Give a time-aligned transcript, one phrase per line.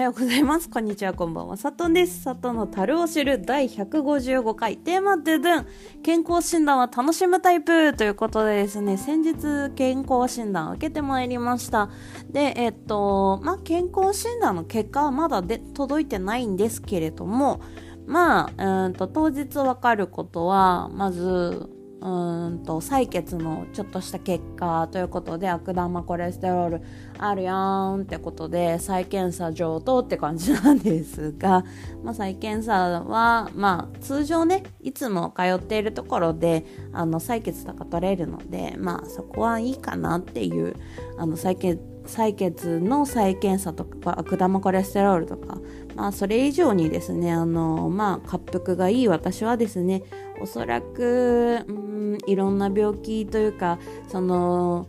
[0.00, 0.70] はようございます。
[0.70, 1.58] こんにちは、こんばんは。
[1.58, 2.22] さとんです。
[2.22, 4.78] さとの樽を知る第155回。
[4.78, 5.66] テーマドゥドゥン。
[6.02, 11.90] 健康診断は楽しむタイプということでですね、先日健康診断を受けてまいりました。
[12.30, 17.60] で、えっと、まあ、健康診断の結果はまだで届いてないんですけれども、
[18.06, 21.68] まあ、うんと、当日わかることは、まず、
[22.00, 26.82] うんと採血のちょっとした結果ということで悪玉コレステロール
[27.18, 31.64] あるやんってことで再検査上等って感じなんですが、
[32.02, 40.76] まあ、再検査は、まあ、通常ねいつも通っているところであの採血とか取れるので、まあ、そこはいいかなっていう
[41.18, 45.58] あの採血採血の再検査とか悪玉コレステロールとか、
[45.94, 50.02] まあ、それ以上にですねあの、まあ、滑腹がいい私はですね
[50.40, 53.78] おそらく、うん、いろんな病気というか
[54.08, 54.88] その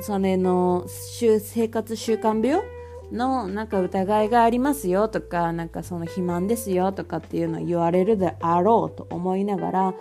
[0.00, 2.64] それの生活習慣病
[3.12, 9.94] のなんか疑いがありますよとかなんかその肥満ですよとかっていうのを言われるであろうと思いながら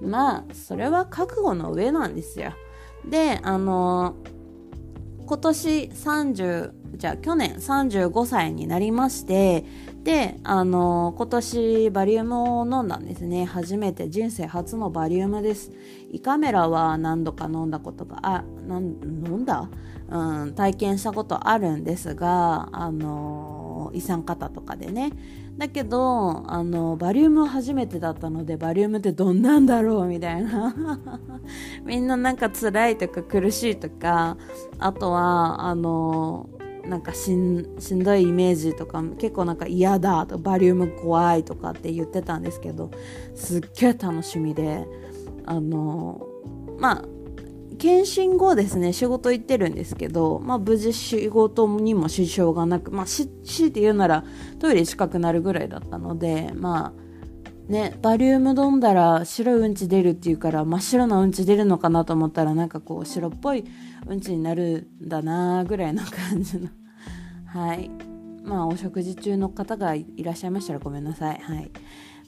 [0.00, 2.52] まあそれは覚悟の上なんですよ。
[3.04, 4.16] であの
[5.28, 9.66] 今年30じゃあ去年35歳になりまして
[10.02, 13.44] であの今年バリウムを飲んだんですね。
[13.44, 15.70] 初めて人生初のバリウムです。
[16.10, 19.68] 胃カメラは何度か飲んだことがあ飲んだ、
[20.08, 25.12] うん、体験したことあるんですがあの胃酸型とかでね。
[25.58, 30.74] だけどあのバリウム初めてだったのでバリウムってどんなんだろうみたいな。
[31.84, 34.36] みんななんか辛いとか苦しいとか
[34.78, 36.48] あとはあの
[36.86, 42.90] なんかしんしんどいイメージとか結構なんか嫌だとバリウム怖いとかって言ってたんですけど
[43.34, 44.86] すっげえ楽しみで
[45.44, 46.24] あの
[46.78, 47.04] まあ
[47.78, 54.24] 検診後ですね仕事行ってるんですけど、まあ、無事仕事にも支障がなくまあし強いて言うなら
[54.58, 63.64] トイレ近くなるぐらいだったのでまあねバリウム飲んだら白いうんち出るっていうから真っ白なうんち出るのかなと思ったらなんかこう白っぽい
[64.06, 66.68] うんちになるんだなぐらいな感じの。
[67.46, 67.90] はい。
[68.42, 71.38] まあお食事中の方がいらっしゃいましたらごめんなさい。
[71.38, 71.70] はい。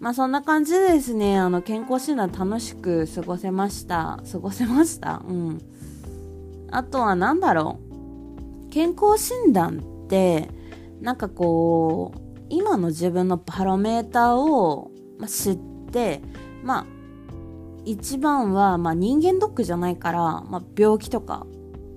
[0.01, 4.21] まあそんな感じでですねあの健康診断楽しく過ごせました。
[4.33, 5.23] 過ごせました？
[5.29, 5.59] うん。
[6.71, 7.79] あとは何だろ
[8.67, 8.71] う？
[8.71, 10.49] 健康診断って
[11.03, 14.91] なんかこう今の自分のパロメーターを、
[15.29, 15.59] 知っ
[15.93, 16.23] て
[16.65, 16.87] まあ
[17.85, 21.47] 一番は、まあ、人間ドックじゃないから、まあ、病気とか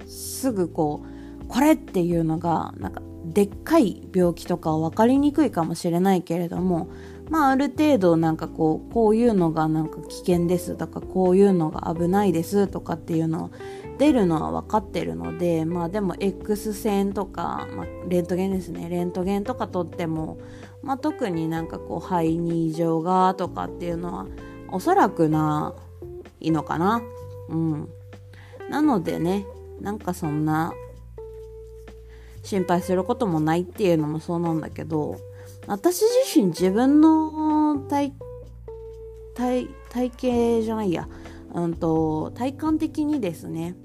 [0.08, 1.06] すぐこ
[1.42, 6.90] うこれっていうのがなんかでっかい病気とかは分かりにくいかもしれないけれども
[7.30, 10.76] まあある程度なんかこうこういうのがなんか危険です。
[10.76, 12.68] とかこういうのが危ないです。
[12.68, 13.52] とかっていうのを
[13.98, 18.90] 出るのは分かってるのでまあでも X 線とか、まあ、レントゲンですね。
[18.90, 20.38] レントゲンとか撮っても、
[20.82, 24.28] まあ、特になんかこう肺に異常がとかっていうのは
[24.72, 25.74] おそらくな
[26.40, 27.02] いいのかな。
[27.50, 27.90] うん。
[28.70, 29.46] なのでね
[29.82, 30.74] なんかそんな
[32.44, 35.18] 心配することもないっていうのもそうなんだけど
[35.66, 38.14] 私自身自分の体
[39.34, 41.08] 体体型じゃないや、
[41.54, 43.76] うんと、体感的にですね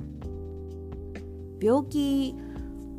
[1.60, 2.34] 病気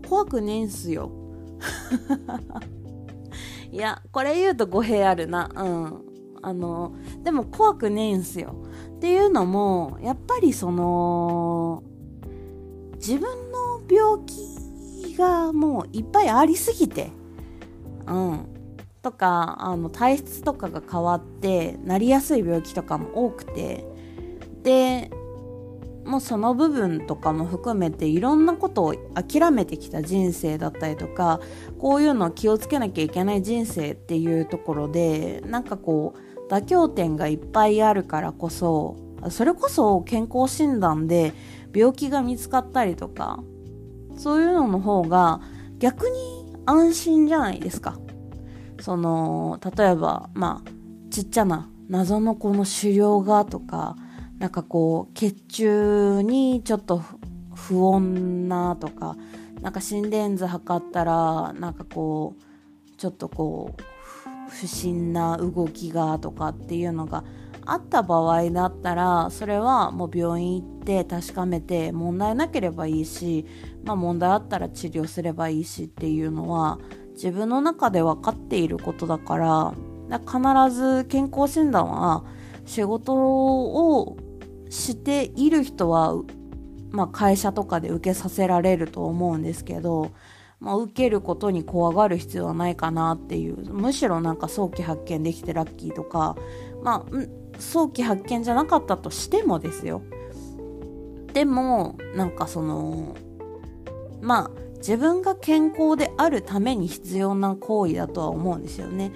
[0.08, 1.12] 怖くねえんすよ。
[3.72, 5.52] いやこれ言うと語弊あるな。
[5.56, 6.10] うん。
[6.42, 6.94] あの
[7.24, 8.56] でも怖くねえんすよ。
[8.96, 11.84] っていうのもやっぱりその
[12.96, 14.59] 自分の病気
[15.20, 17.12] がもういっぱいありすぎて。
[18.08, 18.46] うん。
[19.02, 23.86] とかあの体質とかが変わってなりやすい病気とかも多くて。
[24.64, 25.12] で
[26.06, 31.40] もうその部分とかも含めていろんなことを諦めてきた人生だったりとか
[31.78, 38.98] こういうのを気をつけなきゃいけない人生っていうところでなんかこう妥協点がいっぱいあるからこそ
[39.30, 41.34] それこそ健康診断で
[41.76, 43.44] 病気が見つかったりとか
[44.20, 45.40] そういうのの方が
[45.80, 47.98] 逆に安心じゃないですか。
[48.82, 50.72] その例えばまあ
[51.10, 53.96] ちっちゃな謎のこの腫瘍がとか
[54.38, 57.02] なんかこう血中にちょっと
[57.56, 59.16] 不穏なとか
[59.62, 63.82] なんか心電図測ったらなんかこうちょっとこう
[64.50, 67.24] 不審な動きがとかっていうのが
[67.66, 73.46] あった場合だったらそれはもう病院行って確かめて問題なければいいし、
[73.84, 76.80] まあ、問題あったら治療すればいいしっていうのは
[77.14, 79.74] 自分の中で分かっていることだから
[80.20, 82.24] 必ず健康診断は
[82.66, 84.18] 仕事を
[84.70, 86.14] している人は、
[86.92, 90.12] まあ、会社とかで受けさせられると思うんですけど
[90.60, 96.36] まあ、受けることに怖がる必要はないかなっていうむしろなんか早期発見できてラッキーとか
[96.84, 97.16] まあ
[97.60, 100.02] 早期発見じゃなかったとしてもですよ。
[101.34, 103.16] でもなんかその
[104.22, 109.12] まあ自分が健康であるために必要な行為だとは思うんですよね。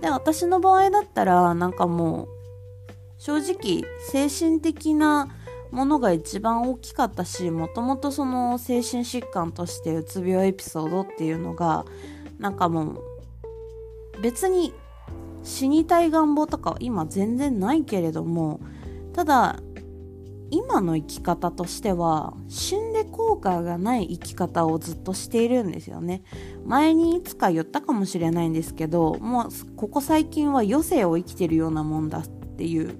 [0.00, 2.28] で私の場合だったらなんかもう
[3.18, 5.28] 正直精神的な
[5.70, 11.84] ものが一番大きかったしもともとその精神疾患としてうつ病エピソードっていうのが
[12.38, 13.00] なんかもう
[14.20, 14.72] 別に
[15.44, 18.60] 死にたい願望とかは今全然ないけれども
[19.12, 19.60] ただ
[20.50, 26.22] 今の生き方としては死んで後悔がない生き方をずっとしているんですよね
[26.64, 32.98] 前にいつか言ったかもしれないんですけどもうここ最近は余生を生きてるようなもんだっていう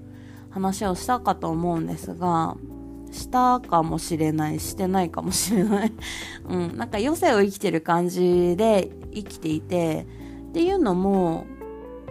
[0.55, 2.57] 話をしたかと思うんですが、
[3.11, 5.93] したかもしれない、してないかもしれない。
[6.49, 10.07] うん、なんか余生を生きてる感じで生きていて、
[10.51, 11.47] っていうのも、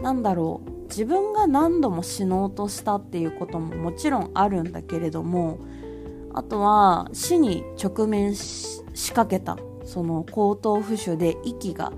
[0.04, 5.60] なんだろう、自分が何度も死のうとしたっていうことももちろんあるんだけれども、
[6.34, 8.84] あとは死に直面し
[9.14, 11.94] かけた、その後頭浮腫で息が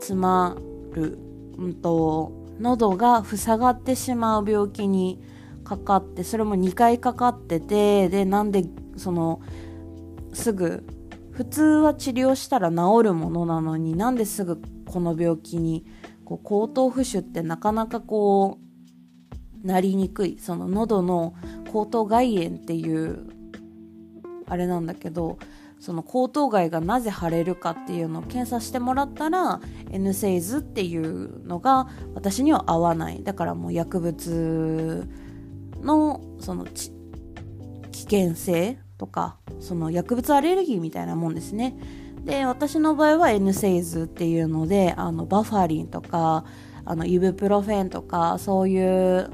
[0.00, 0.56] 詰ま
[0.92, 1.18] る、
[1.58, 5.20] うんと、喉が塞がってしまう病気に
[5.62, 8.64] かかってそれも2回かかっててでなんで
[8.96, 9.40] その
[10.32, 10.84] すぐ
[11.32, 15.84] 普通は治療したら治るものなのになんですぐこの病気に
[16.24, 18.58] こう後頭浮腫ってなかなかこ
[19.62, 20.38] うなりにくい。
[20.38, 21.34] その喉の
[21.66, 23.26] 喉頭蓋炎っていう
[24.46, 25.38] あれなんだけど
[25.80, 29.60] その喉頭蓋がなぜ腫れるかっていうのを検査してもらったら
[29.90, 33.22] N セイズっていうのが私には合わない。
[33.22, 35.06] だからもう薬物
[35.82, 36.92] のその危
[38.04, 41.76] 険性とかその薬物アレルギーみたいなもんですね。
[42.24, 46.44] で私の場合は N セイズっていうのであのバファリンとか
[46.86, 49.30] あのイブプロフェンとかそういう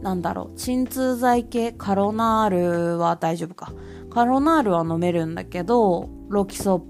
[0.00, 2.50] なんだろう鎮痛剤系カロナー
[2.94, 3.72] ルは大丈夫か。
[4.10, 6.86] カロナールは飲めるんだけどロキソ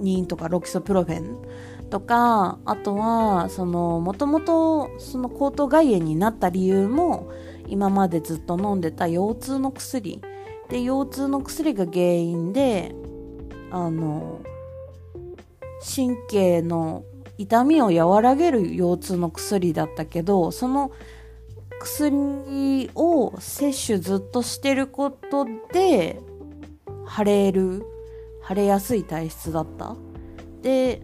[0.00, 1.36] ニンとかロキソプロフェン
[1.90, 7.30] とかあとはそのもともとその喉頭蓋炎になった理由も
[7.68, 10.22] 今までずっと飲んでた腰痛の薬。
[10.70, 12.94] で腰痛の薬が原因で
[13.76, 14.40] あの
[15.84, 17.04] 神経の
[17.36, 20.90] 痛みを和らげる腰痛の薬だったけどその
[21.78, 26.18] 薬を摂取ずっとしてることで
[27.06, 27.84] 腫れる
[28.48, 29.94] 腫れやすい体質だった。
[30.62, 31.02] で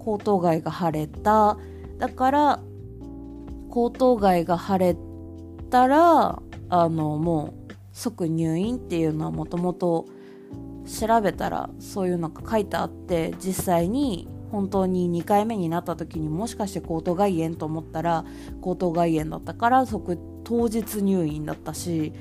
[0.00, 1.56] 喉頭蓋が腫れた。
[1.98, 2.60] だから
[3.68, 4.96] 喉頭蓋が腫れ
[5.70, 10.06] たらあのもう即入院っていうのはもともと
[10.86, 18.24] 調べたらそういうのが書いてあって実際に本当に2回目になった時にもしかして喉頭蓋炎と思ったら
[18.60, 22.12] 喉頭蓋炎だったから即当日入院だったし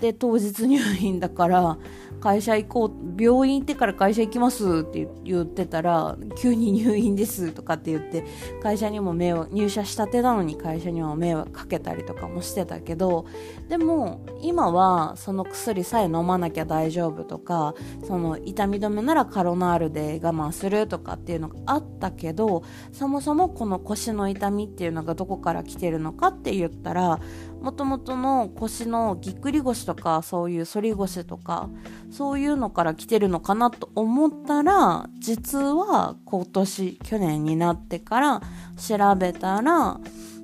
[0.00, 1.78] で当日入院だから
[2.20, 8.24] 会社行こう、病院行ってから会社行きますって言ってたら、急に入院ですとかって言って、
[8.62, 13.26] 会社にも迷惑、入社したてなのに会社にも迷惑かけたりとかもしてたけど、
[13.68, 17.74] でも今はその薬さえ飲まなきゃ大丈夫とか、
[18.04, 27.20] その痛み止めならカロナールで我慢するとかっていうのがあったけど、そもそもこの腰の痛みっていうのがどこから来てるのかって言ったら、
[27.60, 31.68] もともとの腰のぎっくり腰とかそういう反り腰とか
[32.10, 38.42] そういうのから来てるのかなと思ったら実は今年去年になってから
[38.76, 40.00] 調べたら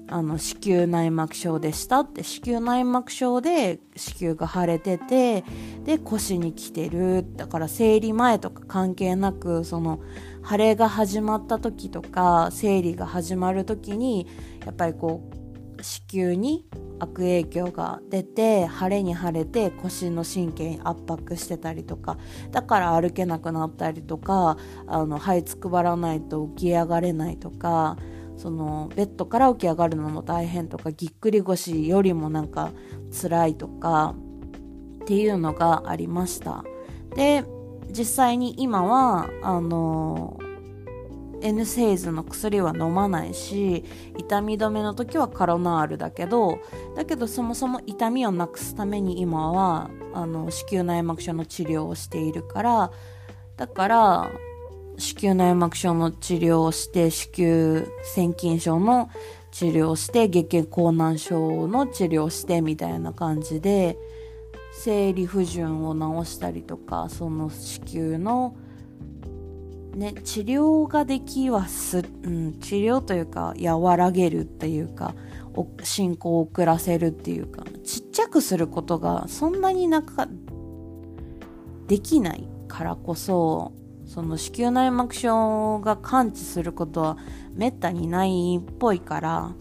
[0.06, 5.44] あの子宮内膜症でしたって子宮内膜症で子宮が腫れてて
[5.84, 7.24] で腰に来てる。
[7.36, 10.00] だから生理前とか関係なくその
[10.48, 14.26] 腫れが始まった時とか生理が始まる時に
[14.66, 15.33] やっぱりこう
[15.84, 16.66] 子宮に
[16.98, 22.16] 悪影響が出て腫れに腫れて腰の神経に圧迫してたりとか
[22.50, 27.98] だから歩けなくなったりとかあの這いつくばらないと起き上がれないとか
[28.36, 32.72] そのベッドから起き上がるのも大変とかぎっくり腰よりもなんか
[33.12, 34.14] 辛いとか
[35.02, 36.64] っていうのがありました。
[37.14, 37.44] で
[37.90, 40.38] 実際に今はあの
[41.44, 43.84] N セイズの薬は飲まないし
[44.16, 46.58] 痛み止めの時はカロナールだけど
[46.96, 52.90] だけどそもそも痛みをなくすために今はあの子宮内膜症の治療をしているから
[53.58, 54.30] だから
[54.96, 59.10] 子宮内膜症の治療をして子宮腺筋症の
[59.50, 63.98] 治療をして月経困難症の治療をしてみたいな感じで
[64.72, 68.56] 生理不順を治したりとかその子宮の
[69.94, 75.14] ね、治療ができはす、うん、治療というか和らげるっていうか
[75.82, 80.26] 進行を遅らせるっていうかちっちゃくすることがそんなになんか
[81.86, 83.72] できないからこそ
[84.06, 87.18] その子宮内膜症が完治することは
[87.52, 89.52] めったにないっぽいから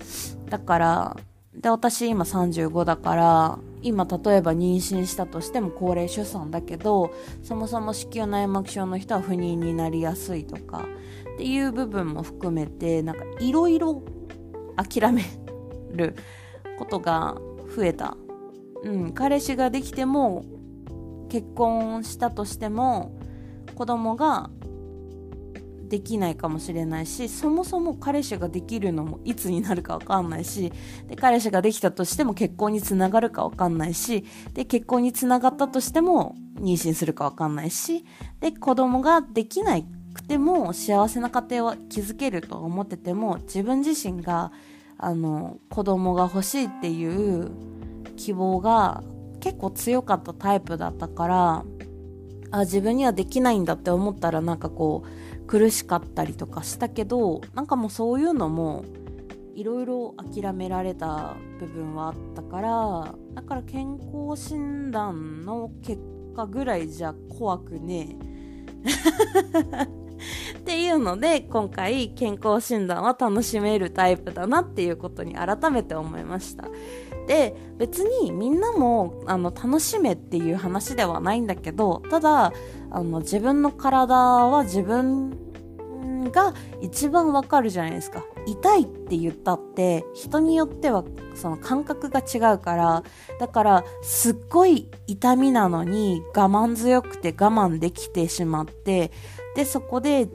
[0.50, 1.18] だから
[1.64, 10.86] で私今35だから今例えば妊娠したとしても高齢出産だけどそもそも子宮内膜症の人は不妊になりやすいとか
[11.36, 14.04] っていう部分も含めてなんかいろいろ
[14.76, 15.24] 諦め
[15.94, 16.16] る
[16.78, 17.38] ことが
[17.76, 18.18] 増えた。
[18.84, 20.44] うん、彼氏ができても
[21.30, 23.18] 結婚したとしても
[23.76, 24.50] 子供が
[25.90, 30.72] できないかもしれないしそもそも彼氏ができるのもいつになるか分かんないし
[31.08, 38.06] で彼氏ができたとしても結婚につながるか分かんないしで結婚につながったとしても妊娠するか分かんないし
[38.40, 39.80] で子供ができな
[40.14, 44.52] くても幸せな家庭は築けると思ってても自分自身が
[44.98, 47.52] あの子供が欲しいっていう
[48.16, 49.04] 希望が
[49.40, 51.66] 結構強かったタイプだったから
[52.52, 58.86] あ自分にはできないんだって思ったらなんかこう苦しかったりとかしたけどなんかもうそういうのも
[59.56, 66.02] いろいろ諦められた部分はあったからだから健康診断の結
[66.36, 68.34] 果ぐらいじゃ怖くねえ。
[70.58, 76.68] っていうので今回健康診断は楽しめるタイプだなっていうことに改めて思いました。
[77.28, 82.52] で別にみんなもあの楽しめっていう話ではないんだけどただ
[82.94, 85.32] あの自分の体は自分
[86.32, 88.24] が一番わかるじゃないですか。
[88.46, 93.04] 痛いって言ったって人によってはその感覚が違うから
[93.40, 99.12] だからすっごい痛みなのに我慢強くて我慢できてしまって
[99.56, 100.28] でそこで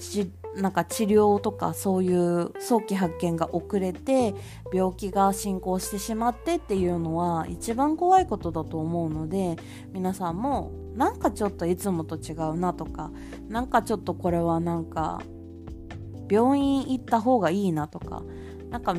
[0.61, 4.35] なんか治療とかそういう早期発見が遅れて
[4.73, 9.57] 病気が進行してしまってっていうのは一番怖いことだと思うので
[9.93, 13.12] 皆さんもなんかちょっといつもと違うなとか
[13.49, 15.23] なんかちょっとこれはなんか
[16.31, 18.25] 病院行った方がいいなとか
[18.71, 18.95] なんか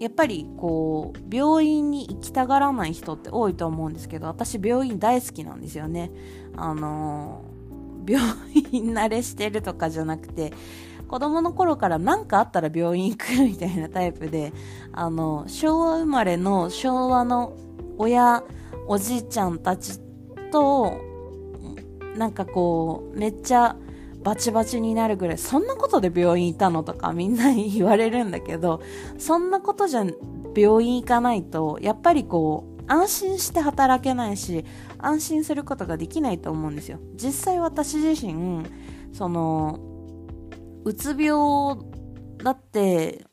[0.00, 6.10] やっぱりこう病院に行きたがらない人って多いと思うんですけど私病院大好きなんですよね。
[6.56, 7.44] あの
[8.10, 8.20] 病
[8.72, 10.52] 院慣れしてるとかじゃなくて
[11.08, 14.52] 子供の頃から何かあったら病院行くみたいなタイプで
[14.92, 17.56] あの昭和生まれの昭和の
[17.98, 18.44] 親
[18.86, 20.00] おじいちゃんたち
[20.52, 21.00] と
[22.16, 23.76] なんかこうめっちゃ
[24.22, 28.82] バチバチになるぐらいそんなことで病院いたのとかみんなに言われるんだけど
[29.18, 30.04] そんなことじゃ
[30.54, 34.64] 病院行かないとやっぱりこう安心して働けないし
[35.06, 36.98] 安心することができないと思うんですよ。
[37.14, 38.64] 実際私自身
[39.12, 39.80] その
[40.84, 41.78] うつ病
[42.42, 43.26] だって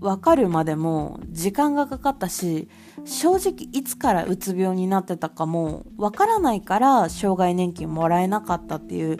[0.00, 2.68] 分かるまでも時間がかかったし
[3.04, 9.18] 正直いつからうつ病になってたかも分からないから障害年金もらえなかったっていう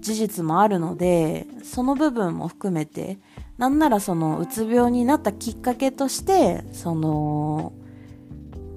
[0.00, 3.18] 事実もあるのでその部分も含めて
[3.58, 7.72] なんならそのうつ病になったきっかけとしてその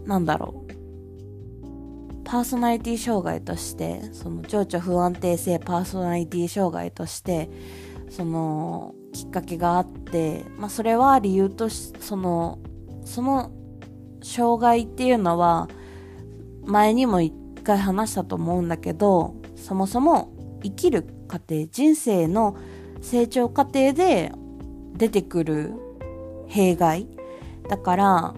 [0.06, 0.77] なんだろう
[2.28, 7.50] パーソナリティ障害としてその情緒不安定性パーソナリティ障害として
[8.10, 12.60] そのきっかけがあって、まあ、それは理由としその
[13.06, 13.52] その
[14.22, 15.70] 障害っていうのは
[16.66, 22.58] 前にも一回話したと思うんだけどそもそも生きる過程人生の
[23.02, 24.34] 成長過程で
[24.98, 25.72] 出てくる
[26.50, 27.08] 弊害
[27.70, 28.36] だから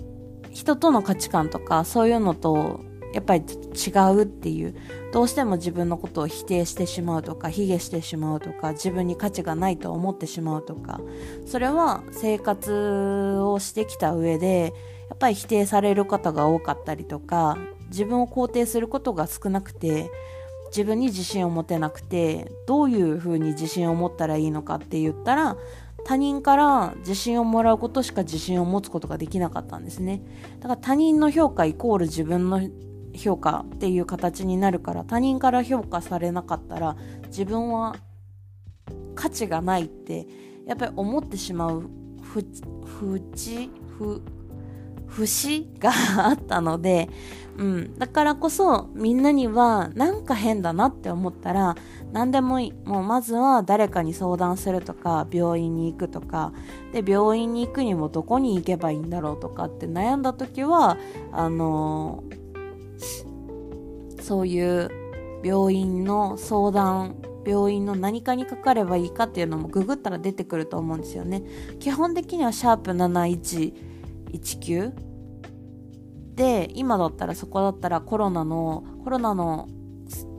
[0.52, 4.76] 人との価値観とかそういうのとやっぱり違うっていう。
[5.12, 11.02] どうしても自分のことを否定してしまうとか卑下してしまうとか自分に価値がないと思ってしまうとか
[11.48, 14.74] それは生活をしてきた上で
[15.10, 17.58] やっぱり否定される方が多かったりとか
[17.90, 20.12] 自分を肯定することが少なくて
[20.68, 25.58] 自分に自信を持てなくてどういうふうに自信を持ったらいいのかって言ったら
[26.06, 30.22] 他人から自信をもらうことしか自信を持つことができなかったんですね。
[30.60, 32.62] だから他人の評価イコール自分の
[33.20, 36.96] 評価っていう形になるから他人から評価されなかったら
[37.28, 37.96] 自分は
[39.16, 40.28] 価値がないって
[40.66, 41.90] やっぱり思ってしまう
[42.22, 42.46] ふ
[42.86, 44.22] ふちふ
[45.10, 45.92] 節が
[46.28, 47.10] あったので、
[47.58, 51.76] うん、だからこそみんなにはなんか変だなって思ったら
[52.14, 52.74] 何でもいい。
[52.88, 56.54] もうまずは誰かに相談するとか病院に行くとか。
[56.94, 60.98] で病院に行くにもどこに行けばいいんだろうとかって悩んだ時は
[61.32, 62.39] あのー、
[64.30, 64.90] そういう
[65.44, 67.16] 病院の相談
[67.48, 71.42] 病院の何かにかかればいいかっていうのもググったら出てくると思うんですよね。
[71.80, 74.94] 基本的にはシャープ7119
[76.36, 79.68] で、今だったらそこだったらコロナの、コロナの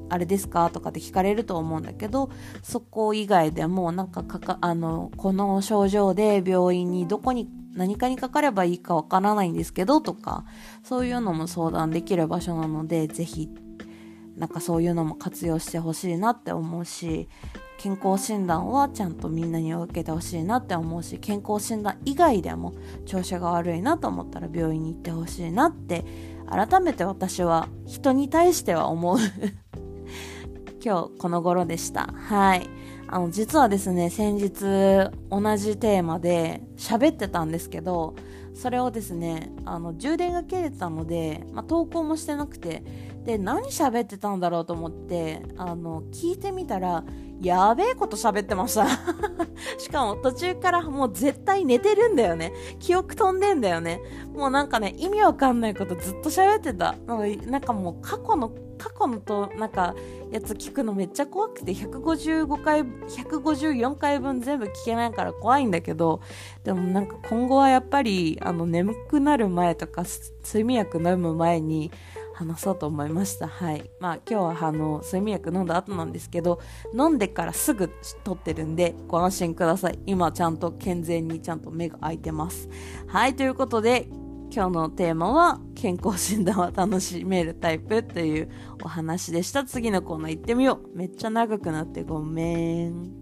[0.08, 0.70] あれですか？
[0.70, 2.30] とかって聞かれると思うんだけど、
[2.62, 10.44] そこ以外でもなんかかか、あの、この症状で病院にどこに何かにかかればいいかわからないんですけどとか、
[10.84, 13.48] そういうのも相談できる場所なので、ぜひ
[14.36, 17.28] なんかそういうのも活用してほしいなって思うし
[17.78, 22.74] 健康診断はちゃんとみんなに受けてほしいなって思うし健康診断以外でも
[23.06, 26.04] 調子が悪いなと思ったら病院に行ってほしいなって
[26.50, 29.18] 改めて私は人に対しては思う。
[30.84, 32.12] 今日この頃でした。
[32.14, 32.68] はい。
[33.06, 38.14] あの実はですね先日同じテーマで喋ってたんですけど
[38.54, 42.84] それをですねあの充電が切れてたので、まあ、投稿もしてなくて
[43.24, 47.04] で何喋ってたんだろうと思ってあの聞いてみたら
[47.40, 48.86] やべえこと喋ってました。
[49.78, 52.52] しかも途中からもう絶対寝てるんだよね。
[52.78, 54.00] 記憶飛んでんだよね。
[54.34, 56.96] もうなんかね意味わかんないことずっと喋ってた。
[57.46, 58.50] なんかもう過去の
[58.80, 59.94] 過去のとなんか
[60.30, 66.22] やつ聞くのめっちゃ怖くて155回154回分全部聞けないから怖いんだけど
[66.64, 70.04] でもなんか今後はやっぱりあの眠くなる前とか
[70.42, 71.90] 睡眠薬飲む前に
[72.40, 73.48] 話そうと思いました。
[73.48, 73.90] はい。
[74.00, 76.60] まあ今日はあの、睡眠薬飲んだ後なんですけど、
[76.94, 77.90] 飲んでからすぐ
[78.24, 79.98] 取ってるんで、ご安心ください。
[80.06, 82.68] 今ちゃんと健全にちゃんと目が開いてます。
[83.06, 83.36] はい。
[83.36, 84.08] ということで、
[84.52, 88.50] 今日のテーマは、健康診断は楽しめるタイプという
[88.82, 89.64] お話でした。
[89.64, 90.96] 次のコーナー行ってみよう。
[90.96, 93.19] めっちゃ長くなってごめん。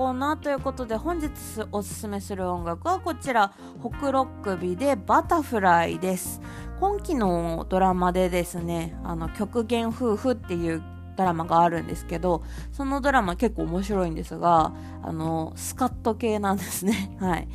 [0.00, 1.30] 楽のコーナーということで本日
[1.72, 6.40] おすすめする音楽はこちらホクロックビでバタフライです。
[6.80, 10.82] 今期のドラマでですねあの極限夫婦っていう
[11.16, 17.16] ドラマがあるんですけどそのドラマ結構面白いんですがあのスカット系なんですね。
[17.20, 17.48] はい。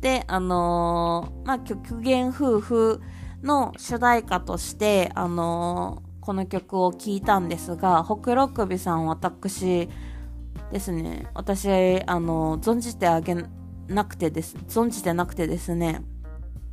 [0.00, 3.00] であのー、まあ極限夫婦
[3.42, 9.88] の主題歌としてあのー、この曲を聴いたんですが、ホクロックビさん私、
[10.72, 13.36] ですね、私、あの、存じてあげ
[13.88, 16.02] なくてです、存じてなくてですね、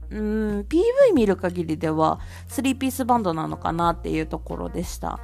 [0.10, 5.19] うん、PV 見る限りでは、3ピースバンドなのかなっていうところでした。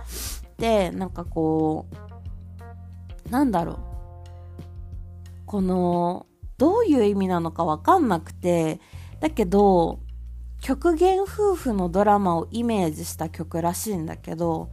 [0.57, 1.88] で、なんかこ
[3.27, 3.77] う、なんだろう。
[5.45, 6.25] この、
[6.57, 8.79] どういう意味なのかわかんなくて、
[9.19, 9.99] だけど、
[10.62, 14.69] 極限夫婦のドラマをイメージした曲らしいんだけど、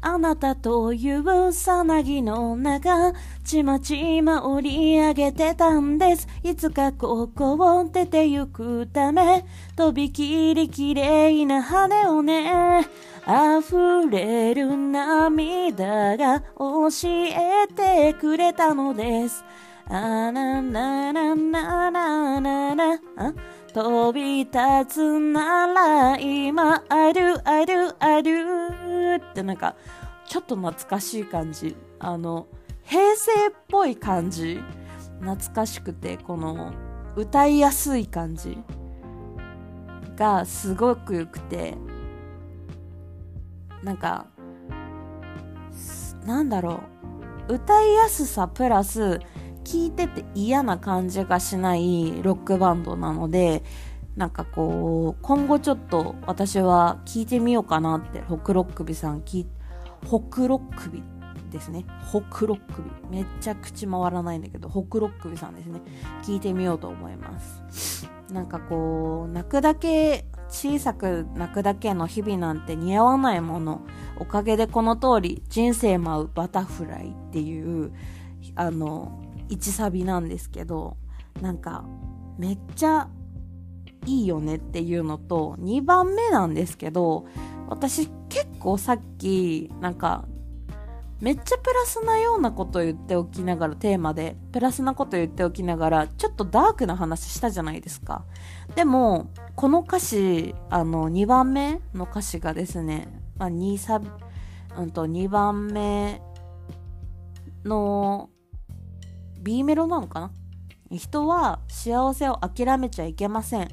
[0.00, 3.12] あなたというさなぎの中、
[3.44, 6.28] ちまちま折り上げてたんです。
[6.44, 12.86] いつかここを出てゆくため、とびきり綺麗な羽をね、
[13.26, 19.44] 溢れる涙が教えてくれたのです。
[19.90, 23.32] あななななななな、あ？
[23.72, 29.20] 飛び立つなら今あるあるある。
[29.30, 29.76] ってなんか
[30.26, 31.76] ちょっと懐かしい感じ。
[31.98, 32.46] あの
[32.82, 34.60] 平成っぽい感じ。
[35.20, 36.72] 懐かしくてこの
[37.16, 38.58] 歌いやすい感じ。
[40.16, 41.76] がすごく良くて。
[43.82, 44.26] なんか
[46.24, 46.80] なんだろ
[47.48, 47.54] う。
[47.54, 49.20] 歌いやすさプラス
[49.70, 53.62] 聴いてて嫌な感じがしないロックバンドなので、
[54.16, 59.46] なんかこう、今後ちょっと私は聴いてみようかなって、ホクロックビさん聞い、
[60.06, 61.02] ホクロックビ
[61.50, 61.84] ですね。
[62.10, 62.90] ホクロックビ。
[63.10, 65.82] めっちゃ口回らないんだけど、ホクロックビさんですね。
[66.22, 68.08] 聞いてみようと思います。
[68.32, 73.82] なんかこう、泣くだけ、小さく泣くだけの日々なんて似合わないもの。
[74.18, 77.92] おかげでこの通り、人生舞うバタフライっていう、
[78.54, 80.96] あの、1サビなんですけど
[81.40, 81.84] なんか
[82.38, 83.08] めっちゃ
[84.06, 87.26] いいよねっていうのと2番目なんですけど
[87.68, 90.24] 私結構さっきなんか
[91.20, 98.24] めっちゃプラスなようなこと言っておきながらテーマでプラスなこと言っておきながらちょっとダークな話したじゃないですか。
[98.76, 104.08] でもこの歌詞あの2番目の歌詞がですね、まあ、2サビ、
[104.78, 106.22] うんと2番目
[107.64, 108.30] の
[109.38, 110.30] B メロなのかな？
[110.90, 113.68] 人は幸せを諦めちゃいけません。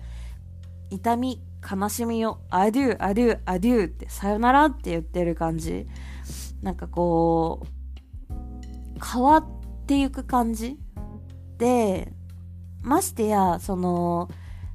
[0.89, 5.88] 痛み、悲しみを、アデュー、アデュー、アデューって、さよならって言ってる感じ。
[6.62, 7.65] なんかこ
[8.30, 8.36] う、
[9.04, 9.45] 変わっ
[9.88, 10.78] ていく感じ
[11.58, 12.13] で、
[12.82, 14.30] ましてや、その、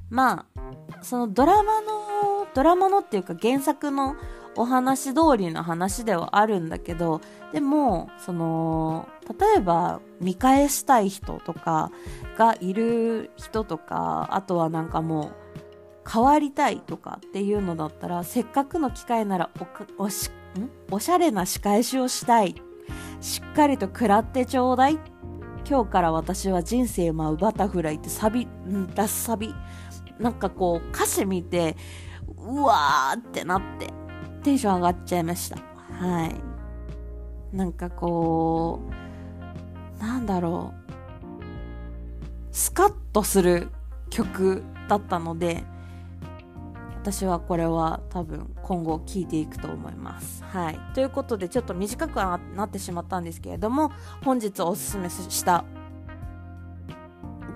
[0.09, 0.63] まあ、
[1.01, 4.15] そのドラマの、ドラマのっていうか原作の
[4.57, 7.21] お話通りの話ではあるんだけど、
[7.53, 9.07] でも、その、
[9.39, 11.91] 例えば見返したい人とか
[12.37, 15.31] がいる人とか、あとはなんかもう、
[16.11, 19.49] 変わりたいとかっていうのだったら、せっかくの機会なら
[19.97, 20.69] お、おし、ん？
[20.91, 22.55] おしゃれな仕返しをしたい。
[23.19, 24.99] しっかりと食らってちょうだい。
[25.69, 28.91] 今日から私は人生舞うバタフライってサビ、ん？
[28.95, 29.53] ラスサビ。
[30.19, 31.77] なんかこう歌詞見て、
[32.37, 33.87] うわーってなって、
[34.43, 35.57] テンション上がっちゃいました。
[35.93, 36.35] はい。
[37.55, 38.93] なんかこう、
[40.21, 40.93] んだろう。
[42.51, 43.69] スカッとする
[44.09, 45.63] 曲だったので、
[47.01, 50.43] 私はこれは多分今後聞いていくと思います。
[50.43, 50.79] はい。
[50.93, 53.91] ということでちょっと短くはなってしまったんですけれども、
[54.23, 55.65] 本日おすすめした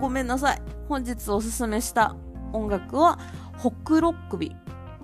[0.00, 0.62] ごめんなさい。
[0.88, 2.16] 本日おすすめした
[2.52, 3.18] 音楽は、
[3.58, 4.54] ホクロックビ。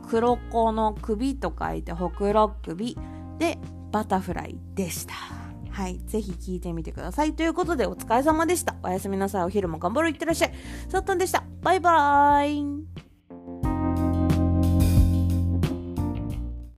[0.08, 2.98] 黒子の首と書いてホクロックビ
[3.38, 3.58] で
[3.92, 5.41] バタフライでした。
[5.72, 5.98] はい。
[6.06, 7.34] ぜひ聞いてみてください。
[7.34, 8.76] ということでお疲れ様でした。
[8.82, 9.44] おやすみなさい。
[9.44, 10.10] お昼も頑張ろう。
[10.10, 10.52] いってらっしゃい。
[10.88, 11.44] さっとんでした。
[11.62, 12.91] バイバーイ。